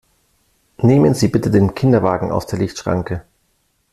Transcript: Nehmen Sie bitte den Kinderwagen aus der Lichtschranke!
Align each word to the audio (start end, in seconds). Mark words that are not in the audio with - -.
Nehmen 0.81 1.13
Sie 1.13 1.27
bitte 1.27 1.51
den 1.51 1.75
Kinderwagen 1.75 2.31
aus 2.31 2.47
der 2.47 2.57
Lichtschranke! 2.57 3.21